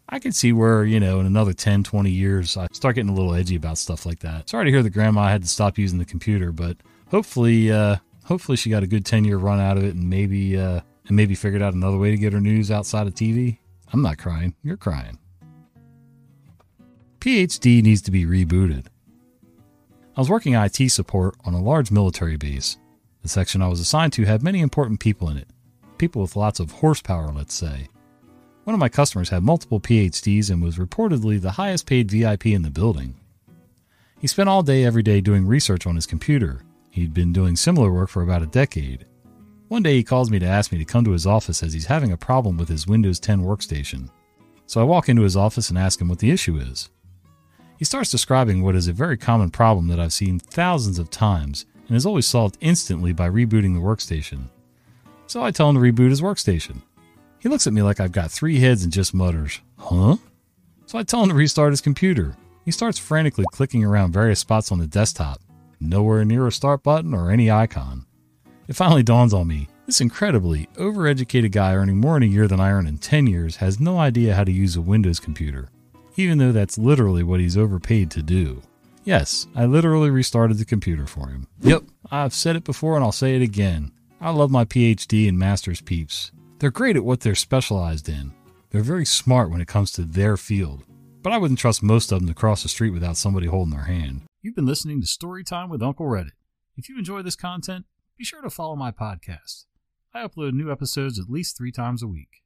I 0.08 0.18
can 0.18 0.32
see 0.32 0.52
where, 0.52 0.84
you 0.84 0.98
know, 0.98 1.20
in 1.20 1.26
another 1.26 1.52
10, 1.52 1.84
20 1.84 2.10
years, 2.10 2.56
I 2.56 2.66
start 2.72 2.96
getting 2.96 3.10
a 3.10 3.14
little 3.14 3.32
edgy 3.32 3.54
about 3.54 3.78
stuff 3.78 4.06
like 4.06 4.18
that. 4.20 4.48
Sorry 4.48 4.64
to 4.64 4.70
hear 4.72 4.82
that 4.82 4.90
grandma 4.90 5.28
had 5.28 5.42
to 5.42 5.48
stop 5.48 5.78
using 5.78 6.00
the 6.00 6.04
computer, 6.04 6.50
but 6.50 6.76
hopefully, 7.08 7.70
uh, 7.70 7.96
hopefully 8.24 8.56
she 8.56 8.70
got 8.70 8.82
a 8.82 8.86
good 8.86 9.04
10 9.04 9.24
year 9.24 9.38
run 9.38 9.60
out 9.60 9.76
of 9.76 9.84
it 9.84 9.94
and 9.94 10.08
maybe, 10.08 10.56
uh, 10.56 10.80
and 11.06 11.16
maybe 11.16 11.34
figured 11.34 11.62
out 11.62 11.74
another 11.74 11.98
way 11.98 12.10
to 12.10 12.16
get 12.16 12.32
her 12.32 12.40
news 12.40 12.70
outside 12.70 13.06
of 13.06 13.14
TV. 13.14 13.58
I'm 13.92 14.02
not 14.02 14.18
crying. 14.18 14.54
You're 14.62 14.76
crying. 14.76 15.18
PhD 17.20 17.82
needs 17.82 18.02
to 18.02 18.10
be 18.10 18.24
rebooted. 18.24 18.86
I 20.16 20.20
was 20.20 20.30
working 20.30 20.54
IT 20.54 20.90
support 20.90 21.34
on 21.44 21.54
a 21.54 21.60
large 21.60 21.90
military 21.90 22.36
base. 22.36 22.78
The 23.22 23.28
section 23.28 23.62
I 23.62 23.68
was 23.68 23.80
assigned 23.80 24.12
to 24.14 24.24
had 24.24 24.42
many 24.42 24.60
important 24.60 25.00
people 25.00 25.28
in 25.28 25.36
it. 25.36 25.48
People 25.98 26.22
with 26.22 26.36
lots 26.36 26.60
of 26.60 26.70
horsepower, 26.70 27.32
let's 27.32 27.54
say. 27.54 27.88
One 28.64 28.74
of 28.74 28.80
my 28.80 28.88
customers 28.88 29.28
had 29.28 29.42
multiple 29.42 29.80
PhDs 29.80 30.50
and 30.50 30.62
was 30.62 30.76
reportedly 30.76 31.40
the 31.40 31.52
highest 31.52 31.86
paid 31.86 32.10
VIP 32.10 32.46
in 32.46 32.62
the 32.62 32.70
building. 32.70 33.14
He 34.18 34.26
spent 34.26 34.48
all 34.48 34.62
day 34.62 34.84
every 34.84 35.02
day 35.02 35.20
doing 35.20 35.46
research 35.46 35.86
on 35.86 35.94
his 35.94 36.06
computer. 36.06 36.62
He'd 36.96 37.12
been 37.12 37.30
doing 37.30 37.56
similar 37.56 37.92
work 37.92 38.08
for 38.08 38.22
about 38.22 38.40
a 38.40 38.46
decade. 38.46 39.04
One 39.68 39.82
day 39.82 39.96
he 39.96 40.02
calls 40.02 40.30
me 40.30 40.38
to 40.38 40.46
ask 40.46 40.72
me 40.72 40.78
to 40.78 40.84
come 40.86 41.04
to 41.04 41.10
his 41.10 41.26
office 41.26 41.62
as 41.62 41.74
he's 41.74 41.84
having 41.84 42.10
a 42.10 42.16
problem 42.16 42.56
with 42.56 42.70
his 42.70 42.86
Windows 42.86 43.20
10 43.20 43.42
workstation. 43.42 44.08
So 44.64 44.80
I 44.80 44.84
walk 44.84 45.10
into 45.10 45.20
his 45.20 45.36
office 45.36 45.68
and 45.68 45.76
ask 45.76 46.00
him 46.00 46.08
what 46.08 46.20
the 46.20 46.30
issue 46.30 46.56
is. 46.56 46.88
He 47.78 47.84
starts 47.84 48.10
describing 48.10 48.62
what 48.62 48.74
is 48.74 48.88
a 48.88 48.94
very 48.94 49.18
common 49.18 49.50
problem 49.50 49.88
that 49.88 50.00
I've 50.00 50.14
seen 50.14 50.38
thousands 50.38 50.98
of 50.98 51.10
times 51.10 51.66
and 51.86 51.94
is 51.94 52.06
always 52.06 52.26
solved 52.26 52.56
instantly 52.62 53.12
by 53.12 53.28
rebooting 53.28 53.74
the 53.74 53.80
workstation. 53.82 54.48
So 55.26 55.42
I 55.42 55.50
tell 55.50 55.68
him 55.68 55.74
to 55.74 55.82
reboot 55.82 56.08
his 56.08 56.22
workstation. 56.22 56.80
He 57.40 57.50
looks 57.50 57.66
at 57.66 57.74
me 57.74 57.82
like 57.82 58.00
I've 58.00 58.10
got 58.10 58.30
three 58.30 58.58
heads 58.58 58.84
and 58.84 58.92
just 58.92 59.12
mutters, 59.12 59.60
Huh? 59.76 60.16
So 60.86 60.98
I 60.98 61.02
tell 61.02 61.22
him 61.22 61.28
to 61.28 61.34
restart 61.34 61.74
his 61.74 61.82
computer. 61.82 62.34
He 62.64 62.70
starts 62.70 62.98
frantically 62.98 63.44
clicking 63.52 63.84
around 63.84 64.12
various 64.12 64.40
spots 64.40 64.72
on 64.72 64.78
the 64.78 64.86
desktop, 64.86 65.42
nowhere 65.80 66.24
near 66.24 66.46
a 66.46 66.52
start 66.52 66.82
button 66.82 67.14
or 67.14 67.30
any 67.30 67.50
icon. 67.50 68.06
It 68.68 68.76
finally 68.76 69.02
dawns 69.02 69.32
on 69.32 69.48
me 69.48 69.68
this 69.86 70.00
incredibly 70.00 70.66
overeducated 70.74 71.52
guy 71.52 71.72
earning 71.72 71.98
more 71.98 72.16
in 72.16 72.24
a 72.24 72.26
year 72.26 72.48
than 72.48 72.58
I 72.58 72.72
earn 72.72 72.88
in 72.88 72.98
10 72.98 73.28
years 73.28 73.56
has 73.56 73.78
no 73.78 73.98
idea 73.98 74.34
how 74.34 74.42
to 74.42 74.50
use 74.50 74.74
a 74.74 74.80
Windows 74.80 75.20
computer, 75.20 75.70
even 76.16 76.38
though 76.38 76.50
that's 76.50 76.76
literally 76.76 77.22
what 77.22 77.38
he's 77.38 77.56
overpaid 77.56 78.10
to 78.10 78.22
do. 78.22 78.62
Yes, 79.04 79.46
I 79.54 79.66
literally 79.66 80.10
restarted 80.10 80.58
the 80.58 80.64
computer 80.64 81.06
for 81.06 81.28
him. 81.28 81.46
Yep, 81.60 81.84
I've 82.10 82.34
said 82.34 82.56
it 82.56 82.64
before 82.64 82.96
and 82.96 83.04
I'll 83.04 83.12
say 83.12 83.36
it 83.36 83.42
again. 83.42 83.92
I 84.20 84.30
love 84.30 84.50
my 84.50 84.64
PhD 84.64 85.28
and 85.28 85.38
master's 85.38 85.80
peeps. 85.80 86.32
They're 86.58 86.72
great 86.72 86.96
at 86.96 87.04
what 87.04 87.20
they're 87.20 87.36
specialized 87.36 88.08
in. 88.08 88.32
They're 88.70 88.82
very 88.82 89.06
smart 89.06 89.50
when 89.50 89.60
it 89.60 89.68
comes 89.68 89.92
to 89.92 90.02
their 90.02 90.36
field. 90.36 90.82
But 91.22 91.32
I 91.32 91.38
wouldn't 91.38 91.60
trust 91.60 91.82
most 91.82 92.10
of 92.10 92.18
them 92.18 92.28
to 92.28 92.34
cross 92.34 92.64
the 92.64 92.68
street 92.68 92.90
without 92.90 93.16
somebody 93.16 93.46
holding 93.46 93.72
their 93.72 93.84
hand. 93.84 94.22
You've 94.46 94.54
been 94.54 94.64
listening 94.64 95.00
to 95.00 95.08
Storytime 95.08 95.68
with 95.70 95.82
Uncle 95.82 96.06
Reddit. 96.06 96.30
If 96.76 96.88
you 96.88 96.96
enjoy 96.96 97.22
this 97.22 97.34
content, 97.34 97.84
be 98.16 98.22
sure 98.22 98.42
to 98.42 98.48
follow 98.48 98.76
my 98.76 98.92
podcast. 98.92 99.64
I 100.14 100.24
upload 100.24 100.52
new 100.52 100.70
episodes 100.70 101.18
at 101.18 101.28
least 101.28 101.58
three 101.58 101.72
times 101.72 102.00
a 102.00 102.06
week. 102.06 102.44